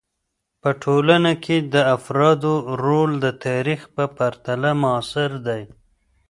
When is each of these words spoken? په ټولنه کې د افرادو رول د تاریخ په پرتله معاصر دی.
په 0.61 0.69
ټولنه 0.83 1.31
کې 1.43 1.57
د 1.73 1.75
افرادو 1.95 2.53
رول 2.83 3.11
د 3.23 3.25
تاریخ 3.45 3.81
په 3.95 4.03
پرتله 4.17 4.71
معاصر 4.81 5.31
دی. 5.47 5.61